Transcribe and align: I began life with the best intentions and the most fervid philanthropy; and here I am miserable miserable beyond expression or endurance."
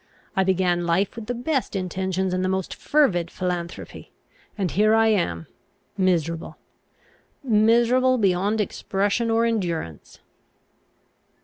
I 0.35 0.43
began 0.43 0.87
life 0.87 1.15
with 1.15 1.27
the 1.27 1.35
best 1.35 1.75
intentions 1.75 2.33
and 2.33 2.43
the 2.43 2.49
most 2.49 2.73
fervid 2.73 3.29
philanthropy; 3.29 4.11
and 4.57 4.71
here 4.71 4.95
I 4.95 5.09
am 5.09 5.45
miserable 5.95 6.57
miserable 7.43 8.17
beyond 8.17 8.59
expression 8.59 9.29
or 9.29 9.45
endurance." 9.45 10.19